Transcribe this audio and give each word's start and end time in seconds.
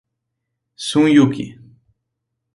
Sung 0.87 1.07
Yu-chi 1.13 1.45